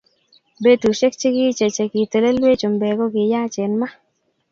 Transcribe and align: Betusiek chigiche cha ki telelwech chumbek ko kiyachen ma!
Betusiek 0.63 1.13
chigiche 1.19 1.67
cha 1.75 1.85
ki 1.91 2.01
telelwech 2.11 2.59
chumbek 2.61 2.95
ko 2.99 3.05
kiyachen 3.13 3.73
ma! 3.79 3.87